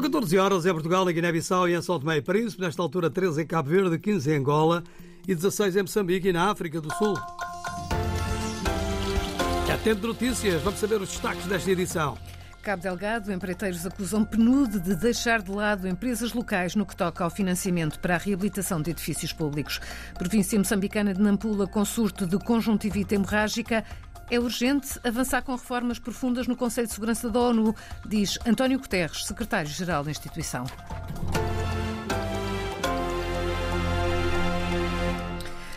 [0.00, 2.62] São 14 horas em Portugal, em Guiné-Bissau e em São Tomé e Príncipe.
[2.62, 4.82] Nesta altura, 13 em Cabo Verde, 15 em Angola
[5.28, 7.18] e 16 em Moçambique e na África do Sul.
[9.70, 12.16] Atento notícias, vamos saber os destaques desta edição.
[12.62, 17.30] Cabo Delgado, empreiteiros acusam PNUD de deixar de lado empresas locais no que toca ao
[17.30, 19.80] financiamento para a reabilitação de edifícios públicos.
[20.14, 23.84] Província moçambicana de Nampula com surto de conjuntivite hemorrágica.
[24.30, 27.74] É urgente avançar com reformas profundas no Conselho de Segurança da ONU,
[28.06, 30.64] diz António Guterres, secretário-geral da instituição.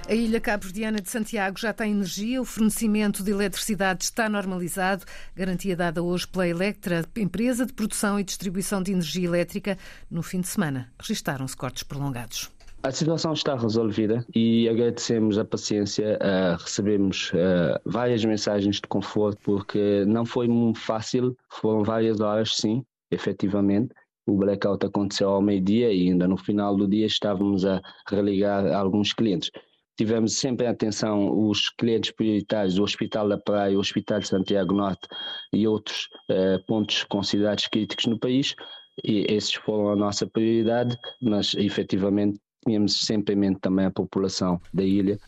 [0.08, 5.04] A ilha cabo-verdiana de Santiago já tem energia, o fornecimento de eletricidade está normalizado,
[5.36, 9.80] garantia dada hoje pela Electra, empresa de produção e distribuição de energia elétrica.
[10.12, 12.52] No fim de semana, registaram-se cortes prolongados.
[12.84, 16.20] A situação está resolvida e agradecemos a paciência.
[16.22, 22.84] Uh, recebemos uh, várias mensagens de conforto porque não foi fácil, foram várias horas, sim,
[23.10, 23.94] efetivamente.
[24.26, 29.14] O blackout aconteceu ao meio-dia e ainda no final do dia estávamos a religar alguns
[29.14, 29.50] clientes
[29.96, 34.74] tivemos sempre em atenção os clientes prioritários, o Hospital da Praia, o Hospital de Santiago
[34.74, 35.08] Norte
[35.54, 38.56] e outros eh, pontos considerados críticos no país,
[39.04, 44.60] e esses foram a nossa prioridade, mas efetivamente tínhamos sempre em mente também a população
[44.74, 45.20] da ilha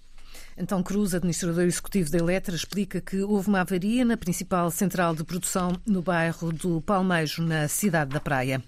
[0.57, 5.23] então Cruz, administrador executivo da Eletra, explica que houve uma avaria na principal central de
[5.23, 8.63] produção no bairro do Palmejo, na cidade da Praia.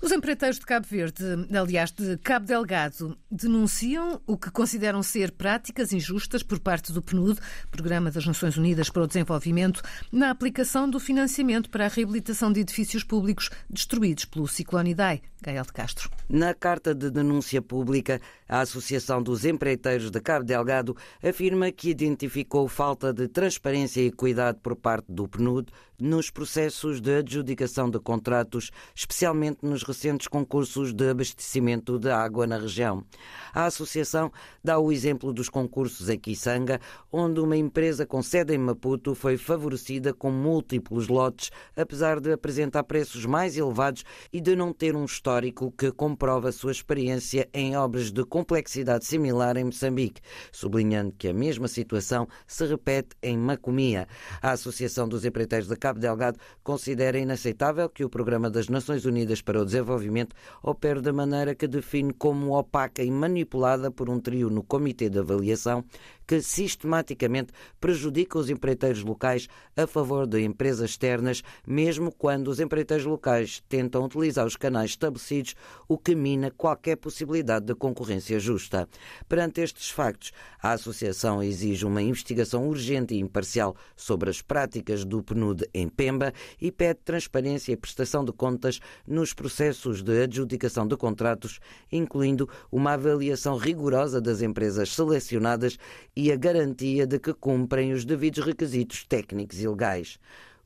[0.00, 1.24] Os empreiteiros de Cabo Verde,
[1.58, 7.40] aliás, de Cabo Delgado, denunciam o que consideram ser práticas injustas por parte do PNUD,
[7.70, 12.60] Programa das Nações Unidas para o Desenvolvimento, na aplicação do financiamento para a reabilitação de
[12.60, 15.22] edifícios públicos destruídos pelo ciclone Idai.
[15.42, 16.10] Gael de Castro.
[16.28, 22.68] Na carta de denúncia pública, a Associação dos Empreiteiros de Cabo Delgado afirma que identificou
[22.68, 28.70] falta de transparência e cuidado por parte do PNUD nos processos de adjudicação de contratos,
[28.94, 33.04] especialmente nos recentes concursos de abastecimento de água na região.
[33.52, 34.30] A associação
[34.62, 36.80] dá o exemplo dos concursos em Kisanga,
[37.10, 42.84] onde uma empresa com sede em Maputo foi favorecida com múltiplos lotes, apesar de apresentar
[42.84, 48.12] preços mais elevados e de não ter um histórico que comprova sua experiência em obras
[48.12, 50.20] de complexidade similar em Moçambique,
[50.52, 54.06] sublinhando que a mesma situação se repete em Macomia.
[54.42, 59.40] A Associação dos Empreiteiros de Cabo Delgado considera inaceitável que o Programa das Nações Unidas
[59.40, 64.50] para o Desenvolvimento opere de maneira que define como opaca e manipulada por um trio
[64.50, 65.82] no Comitê de Avaliação
[66.26, 73.06] que sistematicamente prejudica os empreiteiros locais a favor de empresas externas, mesmo quando os empreiteiros
[73.06, 75.54] locais tentam utilizar os canais estabelecidos,
[75.88, 78.88] o que mina qualquer possibilidade de concorrência justa.
[79.28, 85.22] Perante estes factos, a Associação exige uma investigação urgente e imparcial sobre as práticas do
[85.22, 90.96] PNUD em Pemba e pede transparência e prestação de contas nos processos de adjudicação de
[90.96, 91.60] contratos,
[91.90, 95.78] incluindo uma avaliação rigorosa das empresas selecionadas
[96.14, 100.18] e a garantia de que cumprem os devidos requisitos técnicos e legais.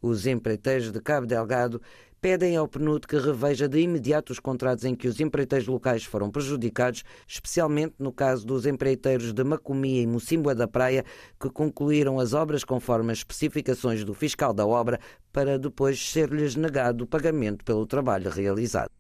[0.03, 1.81] Os empreiteiros de Cabo Delgado
[2.21, 6.31] pedem ao PNUD que reveja de imediato os contratos em que os empreiteiros locais foram
[6.31, 11.05] prejudicados, especialmente no caso dos empreiteiros de Macomia e Mocimboa da Praia,
[11.41, 15.01] que concluíram as obras conforme as especificações do fiscal da obra,
[15.33, 19.00] para depois ser-lhes negado o pagamento pelo trabalho realizado.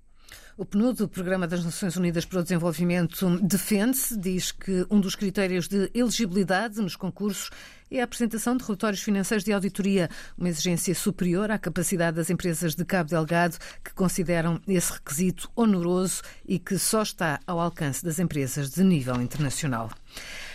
[0.56, 5.14] O PNUD, o Programa das Nações Unidas para o Desenvolvimento, defende-se, diz que um dos
[5.14, 7.50] critérios de elegibilidade nos concursos
[7.90, 12.74] é a apresentação de relatórios financeiros de auditoria, uma exigência superior à capacidade das empresas
[12.74, 18.18] de Cabo Delgado, que consideram esse requisito onoroso e que só está ao alcance das
[18.18, 19.90] empresas de nível internacional.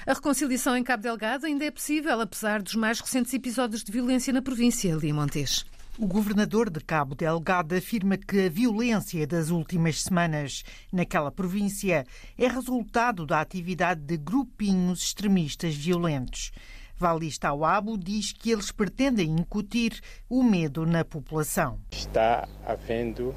[0.06, 4.32] A reconciliação em Cabo Delgado ainda é possível, apesar dos mais recentes episódios de violência
[4.32, 5.66] na província, Lia Montes.
[5.98, 10.62] O governador de Cabo Delgado afirma que a violência das últimas semanas
[10.92, 12.06] naquela província
[12.38, 16.52] é resultado da atividade de grupinhos extremistas violentos.
[16.98, 21.80] Valista Awabo diz que eles pretendem incutir o medo na população.
[21.92, 23.36] Está havendo uh,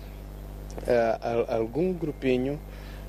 [1.54, 2.58] algum grupinho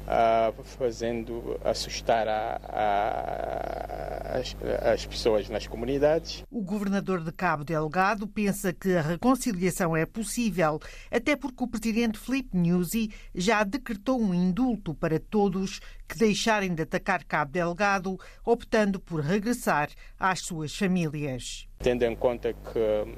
[0.07, 4.56] uh, fazendo assustar a, a, as,
[4.94, 6.44] as, pessoas nas comunidades.
[6.51, 10.80] O governador de Cabo Delgado pensa que a reconciliação é possível,
[11.12, 16.84] até porque o presidente Filipe Nyusi já decretou um indulto para todos que deixarem de
[16.84, 21.68] atacar Cabo Delgado, optando por regressar às suas famílias.
[21.80, 23.16] Tendo em conta que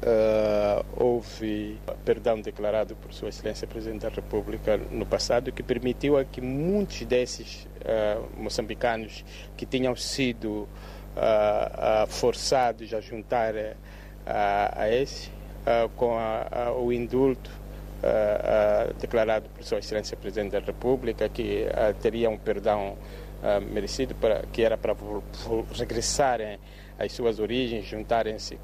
[0.00, 6.24] Uh, houve perdão declarado por Sua Excelência Presidente da República no passado que permitiu a
[6.24, 9.22] que muitos desses uh, moçambicanos
[9.58, 10.66] que tinham sido
[11.14, 13.52] uh, forçados a juntar
[14.24, 15.30] a esse,
[15.96, 17.50] com a, a, o indulto
[19.00, 21.66] declarado por Sua Excelência Presidente da República, que
[22.00, 22.96] teria um perdão
[23.70, 24.94] merecido, para, que era para
[25.74, 26.58] regressarem
[27.00, 28.58] às suas origens, juntarem-se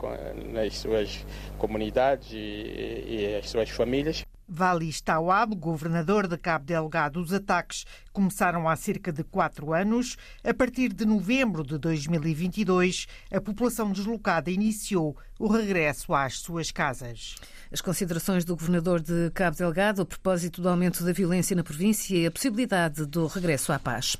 [0.52, 1.24] nas suas
[1.56, 4.24] comunidades e, e as suas famílias.
[4.48, 10.16] Valis Tawab, governador de Cabo Delgado, os ataques começaram há cerca de quatro anos.
[10.44, 17.34] A partir de novembro de 2022, a população deslocada iniciou o regresso às suas casas.
[17.70, 22.16] As considerações do governador de Cabo Delgado a propósito do aumento da violência na província
[22.16, 24.16] e a possibilidade do regresso à paz.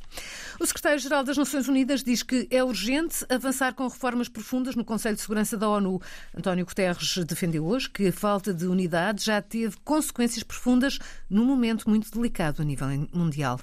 [0.61, 5.14] O secretário-geral das Nações Unidas diz que é urgente avançar com reformas profundas no Conselho
[5.14, 6.02] de Segurança da ONU.
[6.37, 10.99] António Guterres defendeu hoje que a falta de unidade já teve consequências profundas
[11.29, 13.61] num momento muito delicado a nível mundial.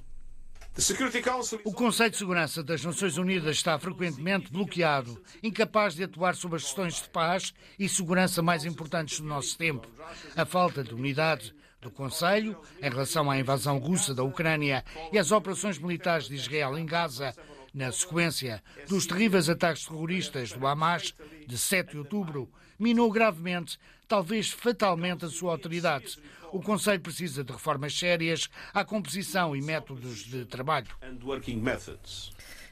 [1.63, 6.63] O Conselho de Segurança das Nações Unidas está frequentemente bloqueado, incapaz de atuar sobre as
[6.63, 9.87] questões de paz e segurança mais importantes do nosso tempo.
[10.35, 15.31] A falta de unidade do Conselho em relação à invasão russa da Ucrânia e às
[15.31, 17.35] operações militares de Israel em Gaza,
[17.71, 21.13] na sequência dos terríveis ataques terroristas do Hamas
[21.47, 22.51] de 7 de outubro,
[22.83, 26.17] minou gravemente, talvez fatalmente, a sua autoridade.
[26.51, 30.89] O Conselho precisa de reformas sérias à composição e métodos de trabalho.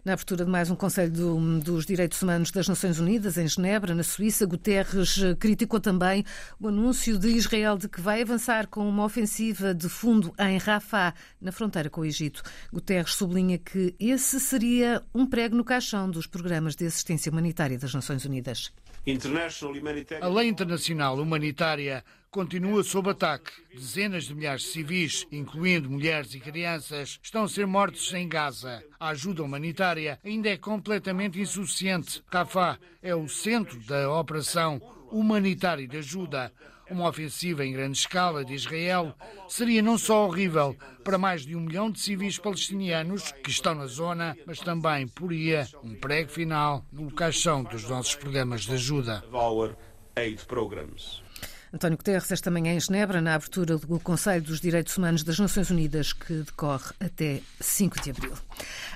[0.03, 3.94] Na abertura de mais um Conselho do, dos Direitos Humanos das Nações Unidas, em Genebra,
[3.94, 6.25] na Suíça, Guterres criticou também
[6.59, 11.13] o anúncio de Israel de que vai avançar com uma ofensiva de fundo em Rafah,
[11.39, 12.42] na fronteira com o Egito.
[12.74, 17.94] Guterres sublinha que esse seria um prego no caixão dos programas de assistência humanitária das
[17.94, 18.74] Nações Unidas.
[20.19, 23.51] A lei internacional humanitária continua sob ataque.
[23.74, 28.81] Dezenas de milhares de civis, incluindo mulheres e crianças, estão a ser mortos em Gaza.
[28.98, 32.24] A ajuda humanitária ainda é completamente insuficiente.
[32.31, 34.81] Rafah é o centro da operação
[35.12, 36.51] humanitária de ajuda.
[36.89, 39.13] Uma ofensiva em grande escala de Israel
[39.48, 43.88] seria não só horrível para mais de um milhão de civis palestinianos que estão na
[43.88, 49.24] zona, mas também poria um prego final no caixão dos nossos programas de ajuda.
[51.73, 55.69] António Guterres, esta manhã em Genebra, na abertura do Conselho dos Direitos Humanos das Nações
[55.69, 58.33] Unidas, que decorre até 5 de abril.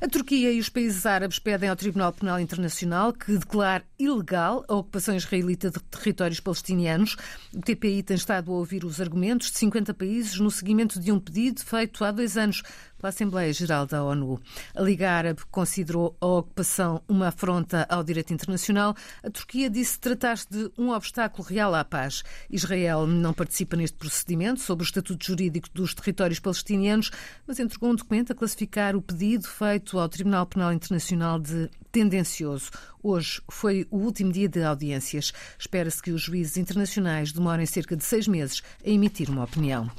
[0.02, 4.76] A Turquia e os países árabes pedem ao Tribunal Penal Internacional que declare ilegal a
[4.76, 7.16] ocupação israelita de territórios palestinianos.
[7.54, 11.20] O TPI tem estado a ouvir os argumentos de 50 países no seguimento de um
[11.20, 12.62] pedido feito há dois anos
[12.98, 14.40] pela Assembleia Geral da ONU.
[14.76, 18.96] A Liga Árabe considerou a ocupação uma afronta ao direito internacional.
[19.24, 22.24] A Turquia disse tratar-se de um obstáculo real à paz.
[22.50, 27.12] Israel não participa neste procedimento sobre o estatuto jurídico dos territórios palestinianos,
[27.46, 32.72] mas entregou um documento a classificar o pedido feito ao Tribunal Penal Internacional de tendencioso.
[33.02, 35.32] Hoje foi o último dia de audiências.
[35.58, 39.90] Espera-se que os juízes internacionais demorem cerca de seis meses a emitir uma opinião.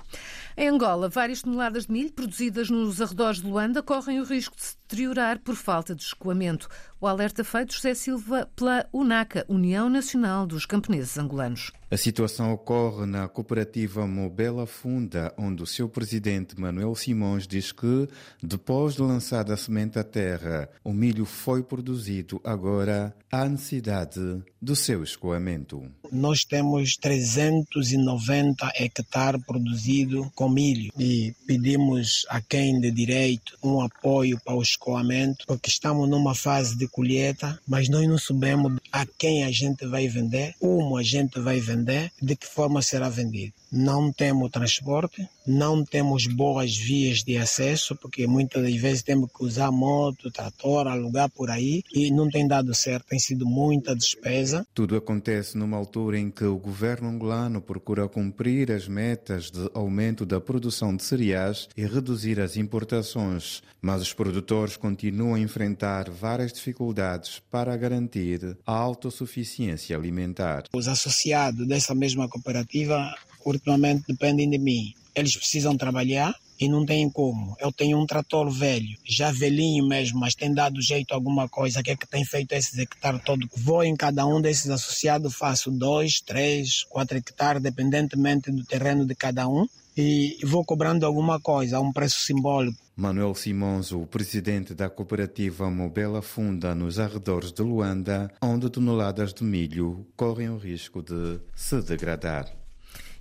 [0.58, 4.62] Em Angola, várias toneladas de milho produzidas nos arredores de Luanda correm o risco de
[4.62, 6.66] se deteriorar por falta de escoamento.
[6.98, 11.70] O alerta feito José Silva pela UNACA, União Nacional dos Camponeses Angolanos.
[11.88, 18.08] A situação ocorre na cooperativa Mobela Funda, onde o seu presidente Manuel Simões diz que,
[18.42, 24.20] depois de lançada a semente à terra, o milho foi produzido, agora há necessidade
[24.60, 25.80] do seu escoamento.
[26.10, 34.40] Nós temos 390 hectares produzidos com milho e pedimos a quem de direito um apoio
[34.44, 39.44] para o escoamento, porque estamos numa fase de colheita, mas nós não sabemos a quem
[39.44, 43.52] a gente vai vender, como a gente vai vender, de que forma será vendido.
[43.70, 49.44] Não temos transporte, não temos boas vias de acesso, porque muitas das vezes temos que
[49.44, 54.66] usar moto, trator, alugar por aí e não tem dado certo, tem sido muita despesa.
[54.74, 60.26] Tudo acontece numa altura em que o governo angolano procura cumprir as metas de aumento
[60.26, 66.52] da produção de cereais e reduzir as importações, mas os produtores continuam a enfrentar várias
[66.52, 70.64] dificuldades para garantir a autossuficiência alimentar.
[70.72, 74.94] Os associados dessa mesma cooperativa ultimamente dependem de mim.
[75.16, 77.56] Eles precisam trabalhar e não têm como.
[77.58, 81.82] Eu tenho um trator velho, já velhinho mesmo, mas tem dado jeito a alguma coisa.
[81.82, 83.48] que é que tem feito esses hectares todo?
[83.56, 89.14] Vou em cada um desses associados, faço dois, três, quatro hectares, dependentemente do terreno de
[89.14, 89.66] cada um.
[89.96, 92.76] E vou cobrando alguma coisa, a um preço simbólico.
[92.94, 99.42] Manuel Simões, o presidente da cooperativa Mobela Funda nos arredores de Luanda, onde toneladas de
[99.42, 102.65] milho correm o risco de se degradar.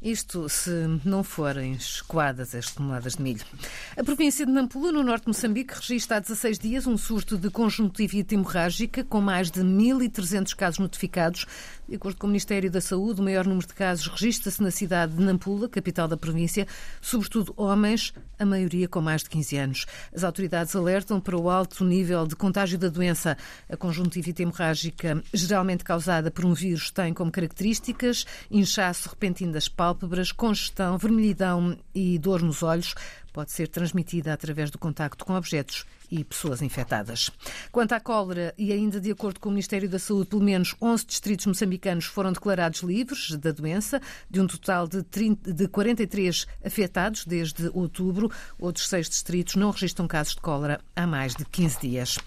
[0.06, 0.70] Isto se
[1.04, 3.44] não forem escoadas as toneladas de milho.
[3.98, 7.50] A província de Nampula, no norte de Moçambique, registra há 16 dias um surto de
[7.50, 11.48] conjuntivite hemorrágica, com mais de 1.300 casos notificados.
[11.90, 15.16] De acordo com o Ministério da Saúde, o maior número de casos registra-se na cidade
[15.16, 16.68] de Nampula, capital da província,
[17.02, 19.86] sobretudo homens, a maioria com mais de 15 anos.
[20.14, 23.36] As autoridades alertam para o alto nível de contágio da doença.
[23.68, 29.95] A conjuntivite hemorrágica, geralmente causada por um vírus, tem como características inchaço repentino das pálpebras,
[29.96, 32.94] pálpebras, congestão, vermelhidão e dor nos olhos.
[33.32, 37.32] Pode ser transmitida através do contacto com objetos e pessoas infectadas.
[37.72, 41.06] Quanto à cólera, e ainda de acordo com o Ministério da Saúde, pelo menos 11
[41.06, 47.26] distritos moçambicanos foram declarados livres da doença, de um total de, 30, de 43 afetados
[47.26, 48.32] desde outubro.
[48.60, 52.18] Outros seis distritos não registram casos de cólera há mais de 15 dias.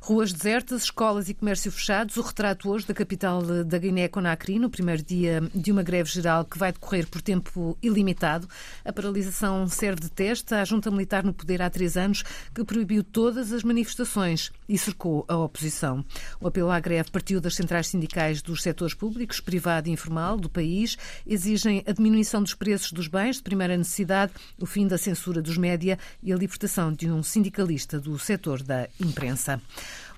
[0.00, 2.16] Ruas desertas, escolas e comércio fechados.
[2.16, 6.58] O retrato hoje da capital da Guiné-Conakry, no primeiro dia de uma greve geral que
[6.58, 8.48] vai decorrer por tempo ilimitado.
[8.84, 12.22] A paralisação serve de teste à junta militar no poder há três anos,
[12.54, 16.04] que proibiu todo todas as manifestações e cercou a oposição.
[16.40, 20.50] O apelo à greve partiu das centrais sindicais dos setores públicos, privado e informal do
[20.50, 25.40] país, exigem a diminuição dos preços dos bens de primeira necessidade, o fim da censura
[25.40, 29.62] dos média e a libertação de um sindicalista do setor da imprensa.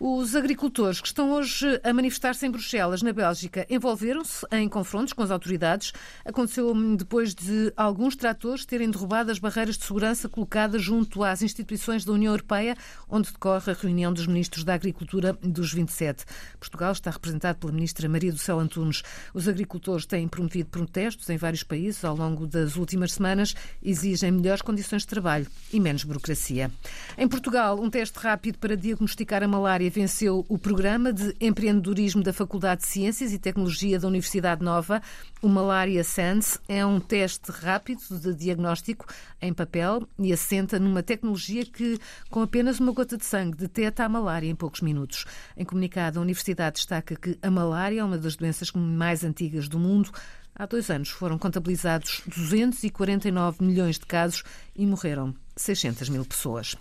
[0.03, 5.23] Os agricultores que estão hoje a manifestar-se em Bruxelas, na Bélgica, envolveram-se em confrontos com
[5.23, 5.93] as autoridades.
[6.25, 12.03] Aconteceu depois de alguns tratores terem derrubado as barreiras de segurança colocadas junto às instituições
[12.03, 12.79] da União Europeia,
[13.11, 16.25] onde decorre a reunião dos ministros da Agricultura dos 27.
[16.59, 19.03] Portugal está representado pela ministra Maria do Céu Antunes.
[19.35, 24.63] Os agricultores têm promovido protestos em vários países ao longo das últimas semanas, exigem melhores
[24.63, 26.71] condições de trabalho e menos burocracia.
[27.19, 32.33] Em Portugal, um teste rápido para diagnosticar a malária venceu o programa de empreendedorismo da
[32.33, 35.03] Faculdade de Ciências e Tecnologia da Universidade Nova.
[35.43, 39.07] O Malaria Sense é um teste rápido de diagnóstico
[39.43, 41.99] em papel e assenta numa tecnologia que,
[42.31, 45.27] com apenas uma gota de sangue, detecta a malária em poucos minutos.
[45.57, 49.79] Em comunicado, a Universidade destaca que a malária é uma das doenças mais antigas do
[49.79, 50.11] mundo.
[50.55, 54.43] Há dois anos foram contabilizados 249 milhões de casos
[54.75, 56.77] e morreram 600 mil pessoas.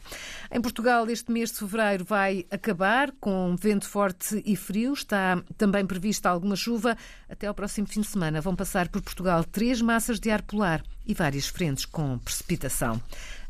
[0.52, 4.94] Em Portugal, este mês de fevereiro vai acabar com vento forte e frio.
[4.94, 6.98] Está também prevista alguma chuva.
[7.30, 10.84] Até ao próximo fim de semana vão passar por Portugal três massas de ar polar
[11.06, 13.02] e várias frentes com precipitação.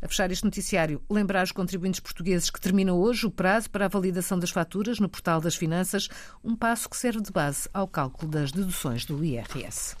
[0.02, 3.88] A fechar este noticiário, lembrar os contribuintes portugueses que termina hoje o prazo para a
[3.88, 6.08] validação das faturas no Portal das Finanças,
[6.42, 9.94] um passo que serve de base ao cálculo das deduções do IRS.